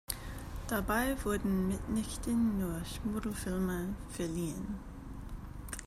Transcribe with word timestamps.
Dabei 0.67 1.15
wurden 1.23 1.67
mitnichten 1.67 2.57
nur 2.59 2.83
Schmuddelfilme 2.85 3.93
verliehen. 4.09 4.79